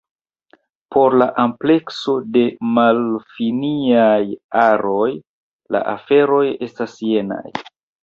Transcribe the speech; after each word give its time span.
Por 0.95 1.15
la 1.21 1.27
amplekso 1.43 2.15
de 2.39 2.43
malfiniaj 2.79 4.25
aroj, 4.65 5.07
la 5.77 5.87
aferoj 5.97 6.45
estas 6.71 7.01
jenaj. 7.15 7.49